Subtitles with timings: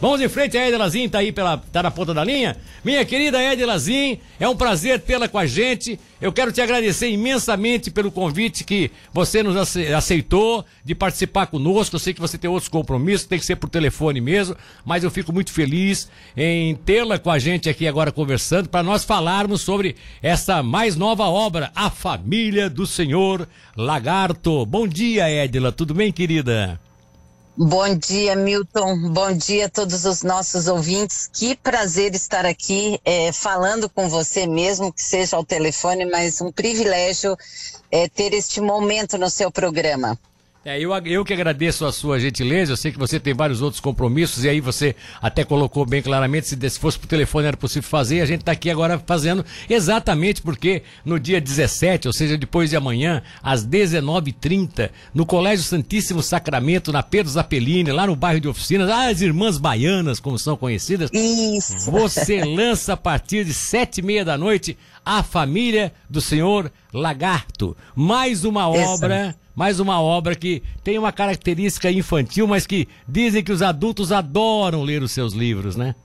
[0.00, 2.56] Vamos em frente, a Edilazin tá aí pela, tá na ponta da linha.
[2.84, 5.98] Minha querida Edilazin, é um prazer tê-la com a gente.
[6.20, 11.96] Eu quero te agradecer imensamente pelo convite que você nos aceitou de participar conosco.
[11.96, 15.10] Eu sei que você tem outros compromissos, tem que ser por telefone mesmo, mas eu
[15.10, 19.96] fico muito feliz em tê-la com a gente aqui agora conversando para nós falarmos sobre
[20.22, 24.64] essa mais nova obra, A Família do Senhor Lagarto.
[24.64, 25.72] Bom dia, Edila.
[25.72, 26.78] Tudo bem, querida?
[27.60, 29.10] Bom dia, Milton.
[29.10, 31.28] Bom dia a todos os nossos ouvintes.
[31.32, 36.52] Que prazer estar aqui é, falando com você, mesmo que seja ao telefone, mas um
[36.52, 37.36] privilégio
[37.90, 40.16] é, ter este momento no seu programa.
[40.64, 43.80] É, eu, eu que agradeço a sua gentileza, eu sei que você tem vários outros
[43.80, 47.88] compromissos, e aí você até colocou bem claramente, se, se fosse por telefone era possível
[47.88, 52.36] fazer, e a gente está aqui agora fazendo exatamente porque no dia 17, ou seja,
[52.36, 58.40] depois de amanhã, às 19h30, no Colégio Santíssimo Sacramento, na Pedro Zapelini, lá no bairro
[58.40, 61.90] de Oficinas, as Irmãs Baianas, como são conhecidas, Isso.
[61.90, 67.76] você lança a partir de sete e meia da noite a Família do Senhor Lagarto.
[67.94, 73.50] Mais uma obra mais uma obra que tem uma característica infantil, mas que dizem que
[73.50, 75.96] os adultos adoram ler os seus livros, né?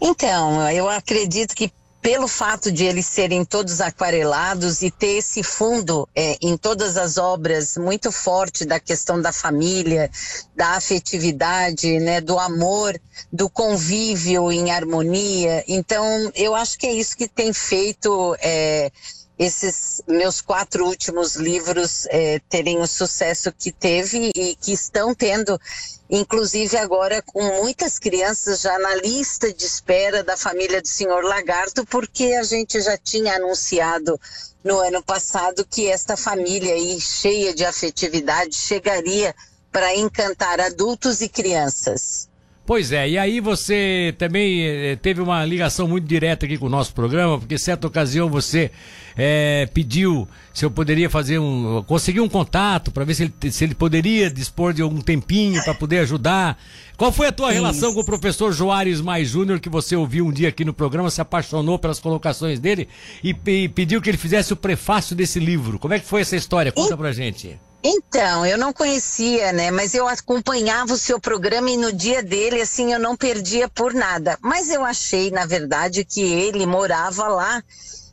[0.00, 6.08] Então, eu acredito que pelo fato de eles serem todos aquarelados e ter esse fundo
[6.14, 10.08] é, em todas as obras muito forte da questão da família,
[10.54, 12.96] da afetividade, né, do amor,
[13.32, 15.64] do convívio em harmonia.
[15.66, 18.92] Então, eu acho que é isso que tem feito é,
[19.38, 25.60] esses meus quatro últimos livros é, terem o sucesso que teve e que estão tendo,
[26.08, 31.84] inclusive agora com muitas crianças já na lista de espera da família do Senhor Lagarto,
[31.84, 34.18] porque a gente já tinha anunciado
[34.64, 39.34] no ano passado que esta família aí cheia de afetividade chegaria
[39.70, 42.25] para encantar adultos e crianças.
[42.66, 46.68] Pois é, e aí você também eh, teve uma ligação muito direta aqui com o
[46.68, 48.72] nosso programa, porque certa ocasião você
[49.16, 51.84] é, pediu se eu poderia fazer um.
[51.86, 55.74] conseguir um contato para ver se ele, se ele poderia dispor de algum tempinho para
[55.74, 56.58] poder ajudar.
[56.96, 57.54] Qual foi a tua Isso.
[57.54, 61.08] relação com o professor Joares Mais Júnior, que você ouviu um dia aqui no programa,
[61.08, 62.88] se apaixonou pelas colocações dele
[63.22, 65.78] e, e, pediu que ele fizesse o prefácio desse livro?
[65.78, 66.72] Como é que foi essa história?
[66.72, 67.56] Conta pra gente.
[67.88, 69.70] Então, eu não conhecia, né?
[69.70, 73.94] Mas eu acompanhava o seu programa e no dia dele, assim, eu não perdia por
[73.94, 74.36] nada.
[74.42, 77.62] Mas eu achei, na verdade, que ele morava lá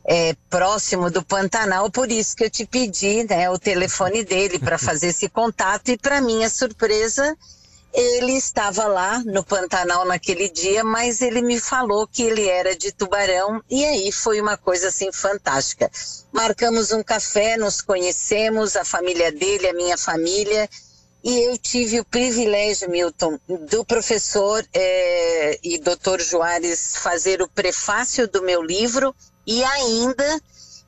[0.04, 4.78] é, próximo do Pantanal, por isso que eu te pedi né, o telefone dele para
[4.78, 7.36] fazer esse contato e para minha surpresa
[7.94, 12.90] ele estava lá no Pantanal naquele dia, mas ele me falou que ele era de
[12.90, 15.88] Tubarão e aí foi uma coisa assim fantástica.
[16.32, 20.68] Marcamos um café, nos conhecemos, a família dele, a minha família,
[21.22, 28.26] e eu tive o privilégio, Milton, do professor é, e doutor Joares fazer o prefácio
[28.26, 29.14] do meu livro
[29.46, 30.40] e ainda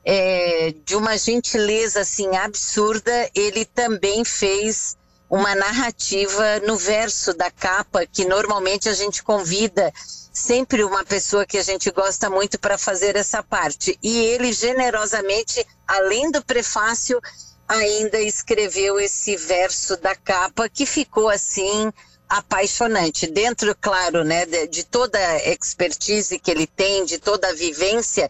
[0.03, 4.97] é, de uma gentileza assim absurda, ele também fez
[5.29, 9.93] uma narrativa no verso da capa que normalmente a gente convida
[10.31, 13.97] sempre uma pessoa que a gente gosta muito para fazer essa parte.
[14.01, 17.19] E ele generosamente, além do prefácio,
[17.67, 21.91] ainda escreveu esse verso da capa que ficou assim
[22.29, 23.27] apaixonante.
[23.27, 28.29] Dentro, claro, né, de, de toda a expertise que ele tem, de toda a vivência,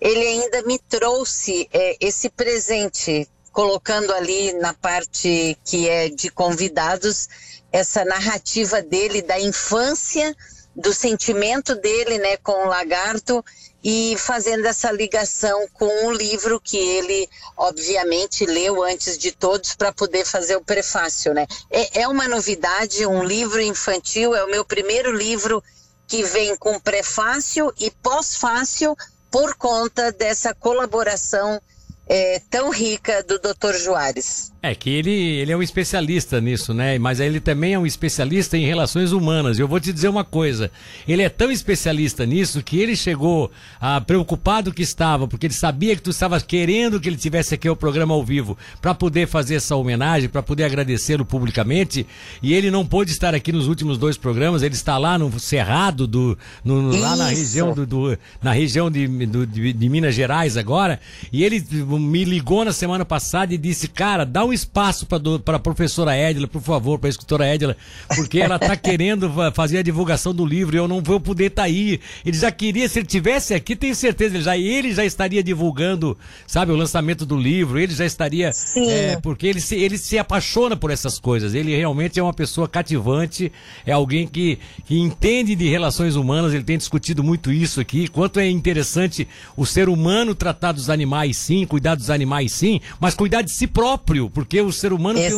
[0.00, 7.28] ele ainda me trouxe é, esse presente colocando ali na parte que é de convidados
[7.70, 10.34] essa narrativa dele da infância,
[10.74, 13.44] do sentimento dele, né, com o lagarto
[13.84, 19.92] e fazendo essa ligação com o livro que ele, obviamente, leu antes de todos para
[19.92, 21.46] poder fazer o prefácio, né?
[21.70, 25.62] É, é uma novidade, um livro infantil, é o meu primeiro livro
[26.06, 28.96] que vem com prefácio e pós-fácio
[29.30, 31.60] por conta dessa colaboração
[32.06, 33.74] é, tão rica do Dr.
[33.74, 34.51] Juarez.
[34.64, 36.96] É que ele, ele é um especialista nisso, né?
[36.96, 39.58] Mas ele também é um especialista em relações humanas.
[39.58, 40.70] Eu vou te dizer uma coisa:
[41.06, 43.50] ele é tão especialista nisso que ele chegou
[43.80, 47.68] a preocupado que estava, porque ele sabia que tu estavas querendo que ele tivesse aqui
[47.68, 52.06] o programa ao vivo para poder fazer essa homenagem, para poder agradecê-lo publicamente.
[52.40, 54.62] E ele não pôde estar aqui nos últimos dois programas.
[54.62, 59.08] Ele está lá no Cerrado, do, no, lá na região do, do na região de,
[59.26, 61.00] do, de, de Minas Gerais agora.
[61.32, 61.66] E ele
[61.98, 66.16] me ligou na semana passada e disse: "Cara, dá um um espaço para a professora
[66.16, 67.76] Edila, por favor, para a escritora Edila,
[68.14, 71.62] porque ela está querendo fazer a divulgação do livro e eu não vou poder estar
[71.62, 71.98] tá aí.
[72.24, 76.16] Ele já queria, se ele tivesse aqui, tenho certeza, ele já, ele já estaria divulgando,
[76.46, 78.50] sabe, o lançamento do livro, ele já estaria.
[78.76, 81.54] É, porque ele se, ele se apaixona por essas coisas.
[81.54, 83.50] Ele realmente é uma pessoa cativante,
[83.86, 88.38] é alguém que, que entende de relações humanas, ele tem discutido muito isso aqui, quanto
[88.38, 89.26] é interessante
[89.56, 93.66] o ser humano tratar dos animais sim, cuidar dos animais sim, mas cuidar de si
[93.66, 95.18] próprio, porque o ser humano.
[95.18, 95.30] Tem,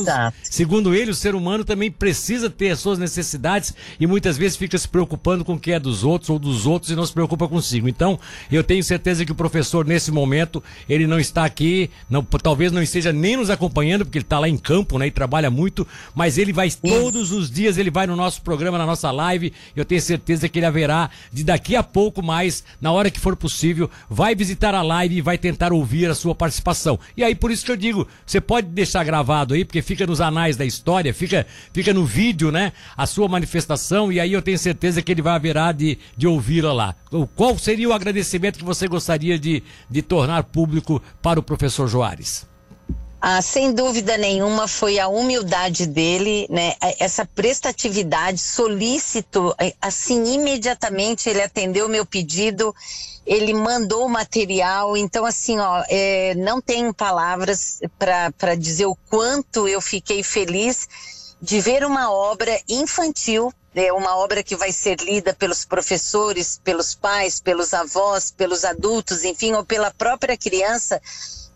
[0.43, 4.79] segundo ele, o ser humano também precisa ter as suas necessidades e muitas vezes fica
[4.79, 7.47] se preocupando com o que é dos outros ou dos outros e não se preocupa
[7.47, 7.87] consigo.
[7.87, 8.19] Então,
[8.51, 12.83] eu tenho certeza que o professor, nesse momento, ele não está aqui, não, talvez não
[12.83, 16.39] esteja nem nos acompanhando, porque ele está lá em campo, né, e trabalha muito, mas
[16.39, 20.01] ele vai todos os dias, ele vai no nosso programa, na nossa live, eu tenho
[20.01, 24.35] certeza que ele haverá de daqui a pouco mais, na hora que for possível, vai
[24.35, 26.99] visitar a live e vai tentar ouvir a sua participação.
[27.17, 30.21] E aí, por isso que eu digo, você pode deixar gravado aí, porque fica nos
[30.21, 32.73] anais da história, fica, fica no vídeo, né?
[32.97, 36.73] A sua manifestação, e aí eu tenho certeza que ele vai haverá de, de ouvi-la
[36.73, 36.95] lá.
[37.35, 42.47] Qual seria o agradecimento que você gostaria de, de tornar público para o professor Joares?
[43.27, 46.75] Ah, sem dúvida nenhuma foi a humildade dele, né?
[46.99, 52.75] Essa prestatividade, solícito, assim imediatamente ele atendeu o meu pedido
[53.25, 59.67] ele mandou o material, então assim, ó, é, não tenho palavras para dizer o quanto
[59.67, 60.87] eu fiquei feliz
[61.41, 66.95] de ver uma obra infantil, é uma obra que vai ser lida pelos professores, pelos
[66.95, 71.01] pais, pelos avós, pelos adultos, enfim, ou pela própria criança,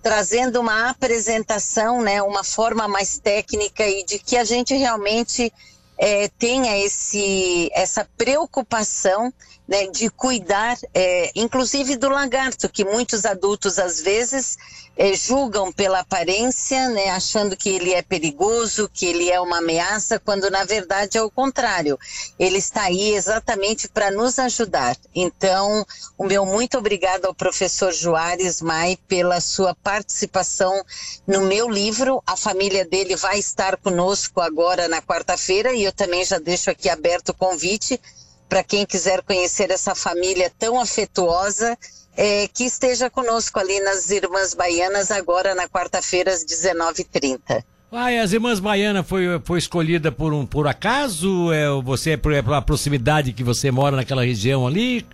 [0.09, 5.53] trazendo uma apresentação, né, uma forma mais técnica e de que a gente realmente
[5.99, 9.31] é, tenha esse, essa preocupação
[9.69, 14.57] né, de cuidar, é, inclusive do lagarto, que muitos adultos às vezes
[14.97, 20.19] é, julgam pela aparência, né, achando que ele é perigoso, que ele é uma ameaça,
[20.19, 21.99] quando na verdade é o contrário.
[22.39, 24.97] Ele está aí exatamente para nos ajudar.
[25.15, 25.87] Então,
[26.17, 30.83] o meu muito obrigado ao professor Juarez Mai pela sua participação
[31.27, 32.23] no meu livro.
[32.27, 36.89] A família dele vai estar conosco agora na quarta-feira e eu também já deixo aqui
[36.89, 38.01] aberto o convite
[38.49, 41.77] para quem quiser conhecer essa família tão afetuosa,
[42.17, 47.63] é, que esteja conosco ali nas Irmãs Baianas agora na quarta-feira às 19h30.
[47.93, 51.53] Ah, as Irmãs Baianas foi, foi escolhida por um por acaso?
[51.53, 55.07] É, você é por, é pela proximidade que você mora naquela região ali?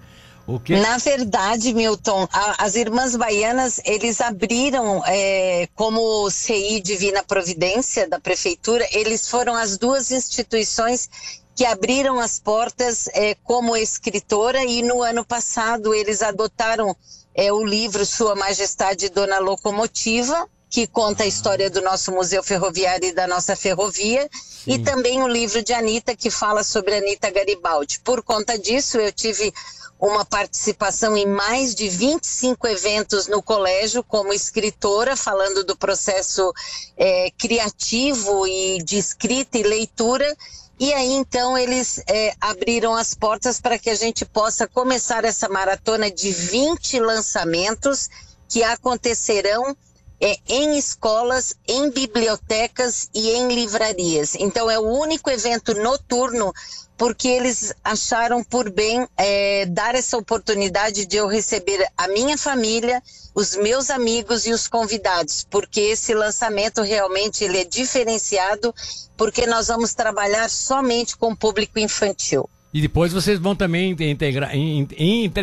[0.69, 8.21] Na verdade, Milton, a, as Irmãs Baianas, eles abriram é, como CI Divina Providência da
[8.21, 11.09] Prefeitura, eles foram as duas instituições
[11.55, 16.97] que abriram as portas é, como escritora e no ano passado eles adotaram
[17.35, 23.09] é, o livro Sua Majestade Dona Locomotiva, que conta a história do nosso Museu Ferroviário
[23.09, 24.73] e da nossa ferrovia, Sim.
[24.73, 28.01] e também o livro de Anitta, que fala sobre Anitta Garibaldi.
[28.01, 29.55] Por conta disso, eu tive
[30.01, 36.53] uma participação em mais de 25 eventos no colégio como escritora, falando do processo
[36.97, 40.37] é, criativo e de escrita e leitura,
[40.79, 45.49] e aí então eles é, abriram as portas para que a gente possa começar essa
[45.49, 48.09] maratona de 20 lançamentos
[48.49, 49.77] que acontecerão
[50.25, 54.35] é, em escolas, em bibliotecas e em livrarias.
[54.35, 56.51] Então é o único evento noturno
[56.97, 63.03] porque eles acharam por bem é, dar essa oportunidade de eu receber a minha família,
[63.35, 68.75] os meus amigos e os convidados, porque esse lançamento realmente ele é diferenciado,
[69.19, 72.49] porque nós vamos trabalhar somente com o público infantil.
[72.75, 74.51] E depois vocês vão também integrar,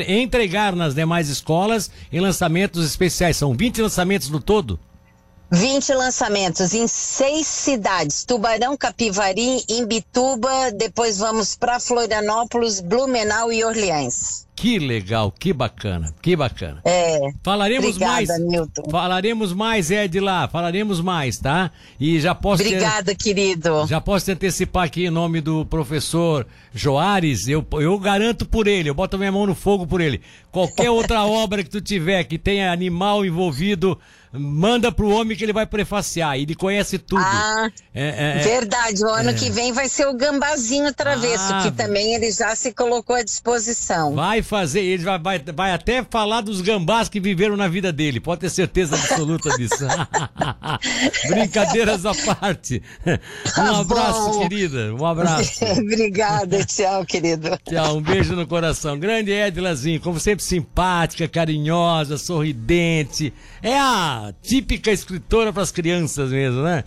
[0.06, 3.38] entregar nas demais escolas em lançamentos especiais.
[3.38, 4.78] São 20 lançamentos no todo?
[5.52, 14.48] 20 lançamentos em seis cidades: Tubarão, Capivari, Imbituba, depois vamos para Florianópolis, Blumenau e Orleans.
[14.56, 16.82] Que legal, que bacana, que bacana.
[16.86, 17.20] É.
[17.44, 18.40] Falaremos obrigada, mais.
[18.40, 18.84] Milton.
[18.92, 21.72] Falaremos mais, Ed lá, falaremos mais, tá?
[22.00, 23.88] E já posso Obrigada, te, querido.
[23.88, 28.90] Já posso te antecipar aqui em nome do professor Joares, eu, eu garanto por ele,
[28.90, 30.22] eu boto minha mão no fogo por ele.
[30.52, 33.98] Qualquer outra obra que tu tiver que tenha animal envolvido,
[34.34, 36.38] manda pro homem que ele vai prefaciar.
[36.38, 37.22] Ele conhece tudo.
[37.22, 39.04] Ah, é, é, é, verdade.
[39.04, 39.34] O ano é.
[39.34, 43.24] que vem vai ser o Gambazinho Travesso, ah, que também ele já se colocou à
[43.24, 44.16] disposição.
[44.16, 48.20] Vai fazer, ele vai, vai, vai até falar dos gambás que viveram na vida dele.
[48.20, 49.86] Pode ter certeza absoluta disso.
[51.28, 52.82] Brincadeiras à parte.
[53.06, 54.96] Um tá abraço, querida.
[54.96, 55.66] Um abraço.
[55.78, 56.64] Obrigada.
[56.66, 57.50] Tchau, querido.
[57.68, 57.98] Tchau.
[57.98, 58.98] Um beijo no coração.
[58.98, 63.34] Grande Edlazinho, como sempre simpática, carinhosa, sorridente.
[63.62, 63.78] É
[64.42, 66.84] típica escritora para as crianças mesmo, né?